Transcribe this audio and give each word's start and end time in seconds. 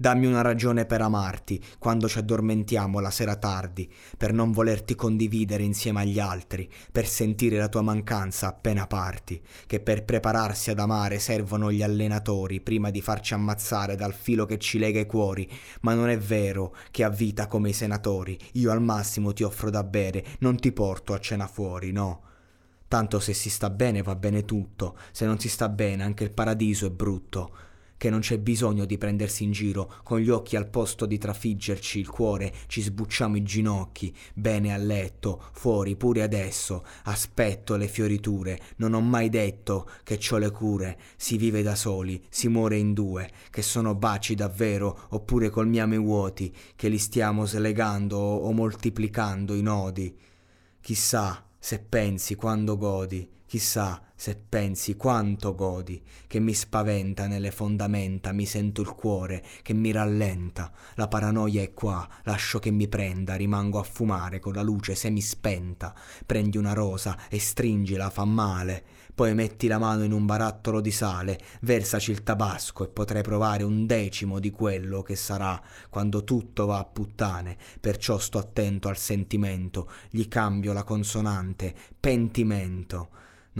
Dammi 0.00 0.24
una 0.24 0.40
ragione 0.40 0.86
per 0.86 1.02
amarti 1.02 1.62
quando 1.78 2.08
ci 2.08 2.20
addormentiamo 2.20 3.00
la 3.00 3.10
sera 3.10 3.36
tardi, 3.36 3.86
per 4.16 4.32
non 4.32 4.50
volerti 4.50 4.94
condividere 4.94 5.62
insieme 5.62 6.00
agli 6.00 6.18
altri, 6.18 6.72
per 6.90 7.06
sentire 7.06 7.58
la 7.58 7.68
tua 7.68 7.82
mancanza 7.82 8.46
appena 8.46 8.86
parti, 8.86 9.38
che 9.66 9.78
per 9.80 10.06
prepararsi 10.06 10.70
ad 10.70 10.78
amare 10.78 11.18
servono 11.18 11.70
gli 11.70 11.82
allenatori 11.82 12.62
prima 12.62 12.88
di 12.88 13.02
farci 13.02 13.34
ammazzare 13.34 13.94
dal 13.94 14.14
filo 14.14 14.46
che 14.46 14.56
ci 14.56 14.78
lega 14.78 15.00
i 15.00 15.04
cuori, 15.04 15.46
ma 15.82 15.92
non 15.92 16.08
è 16.08 16.16
vero 16.16 16.74
che 16.90 17.04
ha 17.04 17.10
vita 17.10 17.46
come 17.46 17.68
i 17.68 17.74
senatori, 17.74 18.38
io 18.52 18.70
al 18.70 18.80
massimo 18.80 19.34
ti 19.34 19.42
offro 19.42 19.68
da 19.68 19.84
bere, 19.84 20.24
non 20.38 20.56
ti 20.56 20.72
porto 20.72 21.12
a 21.12 21.20
cena 21.20 21.46
fuori, 21.46 21.92
no. 21.92 22.22
Tanto 22.88 23.20
se 23.20 23.34
si 23.34 23.50
sta 23.50 23.68
bene 23.68 24.00
va 24.00 24.16
bene 24.16 24.46
tutto, 24.46 24.96
se 25.12 25.26
non 25.26 25.38
si 25.38 25.50
sta 25.50 25.68
bene 25.68 26.04
anche 26.04 26.24
il 26.24 26.32
paradiso 26.32 26.86
è 26.86 26.90
brutto 26.90 27.68
che 28.00 28.08
non 28.08 28.20
c'è 28.20 28.38
bisogno 28.38 28.86
di 28.86 28.96
prendersi 28.96 29.44
in 29.44 29.52
giro, 29.52 29.92
con 30.04 30.20
gli 30.20 30.30
occhi 30.30 30.56
al 30.56 30.70
posto 30.70 31.04
di 31.04 31.18
trafiggerci 31.18 31.98
il 31.98 32.08
cuore, 32.08 32.50
ci 32.66 32.80
sbucciamo 32.80 33.36
i 33.36 33.42
ginocchi, 33.42 34.16
bene 34.32 34.72
a 34.72 34.78
letto, 34.78 35.42
fuori 35.52 35.96
pure 35.96 36.22
adesso, 36.22 36.82
aspetto 37.04 37.76
le 37.76 37.88
fioriture, 37.88 38.58
non 38.76 38.94
ho 38.94 39.02
mai 39.02 39.28
detto 39.28 39.86
che 40.02 40.16
c'ho 40.16 40.38
le 40.38 40.50
cure, 40.50 40.98
si 41.16 41.36
vive 41.36 41.60
da 41.60 41.74
soli, 41.74 42.24
si 42.30 42.48
muore 42.48 42.78
in 42.78 42.94
due, 42.94 43.30
che 43.50 43.60
sono 43.60 43.94
baci 43.94 44.34
davvero, 44.34 45.08
oppure 45.10 45.50
col 45.50 45.68
miame 45.68 45.98
vuoti, 45.98 46.56
che 46.76 46.88
li 46.88 46.96
stiamo 46.96 47.44
slegando 47.44 48.16
o 48.16 48.50
moltiplicando 48.52 49.52
i 49.52 49.60
nodi. 49.60 50.16
Chissà 50.80 51.46
se 51.58 51.80
pensi 51.80 52.34
quando 52.34 52.78
godi, 52.78 53.28
chissà 53.50 54.00
se 54.14 54.36
pensi 54.36 54.94
quanto 54.94 55.56
godi, 55.56 56.00
che 56.28 56.38
mi 56.38 56.54
spaventa 56.54 57.26
nelle 57.26 57.50
fondamenta, 57.50 58.30
mi 58.30 58.46
sento 58.46 58.80
il 58.80 58.92
cuore 58.92 59.44
che 59.62 59.72
mi 59.72 59.90
rallenta, 59.90 60.70
la 60.94 61.08
paranoia 61.08 61.60
è 61.60 61.72
qua, 61.72 62.08
lascio 62.22 62.60
che 62.60 62.70
mi 62.70 62.86
prenda, 62.86 63.34
rimango 63.34 63.80
a 63.80 63.82
fumare 63.82 64.38
con 64.38 64.52
la 64.52 64.62
luce 64.62 64.94
semispenta, 64.94 65.92
prendi 66.24 66.58
una 66.58 66.74
rosa 66.74 67.18
e 67.28 67.40
stringila, 67.40 68.08
fa 68.10 68.24
male, 68.24 68.84
poi 69.16 69.34
metti 69.34 69.66
la 69.66 69.78
mano 69.78 70.04
in 70.04 70.12
un 70.12 70.26
barattolo 70.26 70.80
di 70.80 70.92
sale, 70.92 71.40
versaci 71.62 72.12
il 72.12 72.22
tabasco 72.22 72.84
e 72.84 72.88
potrai 72.88 73.22
provare 73.22 73.64
un 73.64 73.84
decimo 73.84 74.38
di 74.38 74.52
quello 74.52 75.02
che 75.02 75.16
sarà 75.16 75.60
quando 75.88 76.22
tutto 76.22 76.66
va 76.66 76.78
a 76.78 76.84
puttane, 76.84 77.56
perciò 77.80 78.16
sto 78.16 78.38
attento 78.38 78.86
al 78.86 78.96
sentimento, 78.96 79.90
gli 80.08 80.28
cambio 80.28 80.72
la 80.72 80.84
consonante, 80.84 81.74
pentimento 81.98 83.08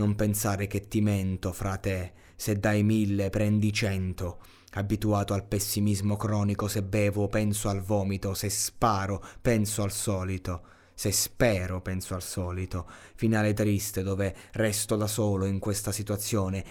non 0.01 0.15
pensare 0.15 0.65
che 0.65 0.87
ti 0.87 0.99
mento, 0.99 1.53
frate, 1.53 2.13
se 2.35 2.57
dai 2.57 2.81
mille 2.81 3.29
prendi 3.29 3.71
cento. 3.71 4.39
Abituato 4.71 5.35
al 5.35 5.45
pessimismo 5.45 6.17
cronico, 6.17 6.67
se 6.67 6.81
bevo 6.81 7.27
penso 7.27 7.69
al 7.69 7.81
vomito, 7.81 8.33
se 8.33 8.49
sparo 8.49 9.23
penso 9.39 9.83
al 9.83 9.91
solito, 9.91 10.63
se 10.95 11.11
spero 11.11 11.81
penso 11.81 12.15
al 12.15 12.23
solito. 12.23 12.89
Finale 13.13 13.53
triste 13.53 14.01
dove 14.01 14.35
resto 14.53 14.95
da 14.95 15.05
solo 15.05 15.45
in 15.45 15.59
questa 15.59 15.91
situazione. 15.91 16.65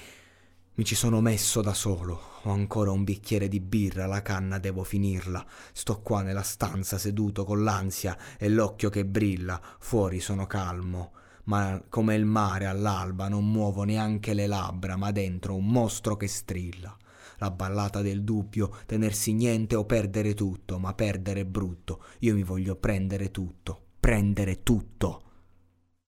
Mi 0.74 0.84
ci 0.84 0.96
sono 0.96 1.20
messo 1.20 1.60
da 1.60 1.74
solo, 1.74 2.20
ho 2.42 2.50
ancora 2.50 2.90
un 2.90 3.04
bicchiere 3.04 3.46
di 3.46 3.60
birra, 3.60 4.06
la 4.06 4.22
canna 4.22 4.58
devo 4.58 4.82
finirla. 4.82 5.46
Sto 5.72 6.00
qua 6.00 6.22
nella 6.22 6.42
stanza 6.42 6.98
seduto 6.98 7.44
con 7.44 7.62
l'ansia 7.62 8.18
e 8.38 8.48
l'occhio 8.48 8.90
che 8.90 9.04
brilla, 9.04 9.60
fuori 9.78 10.18
sono 10.18 10.46
calmo 10.46 11.12
ma 11.44 11.82
come 11.88 12.14
il 12.14 12.24
mare 12.24 12.66
all'alba 12.66 13.28
non 13.28 13.50
muovo 13.50 13.84
neanche 13.84 14.34
le 14.34 14.46
labbra, 14.46 14.96
ma 14.96 15.10
dentro 15.10 15.56
un 15.56 15.66
mostro 15.66 16.16
che 16.16 16.26
strilla. 16.26 16.96
La 17.38 17.50
ballata 17.50 18.02
del 18.02 18.22
dubbio, 18.22 18.70
tenersi 18.86 19.32
niente 19.32 19.74
o 19.74 19.84
perdere 19.84 20.34
tutto, 20.34 20.78
ma 20.78 20.92
perdere 20.94 21.40
è 21.40 21.46
brutto. 21.46 22.04
Io 22.20 22.34
mi 22.34 22.42
voglio 22.42 22.76
prendere 22.76 23.30
tutto, 23.30 23.86
prendere 23.98 24.62
tutto. 24.62 25.22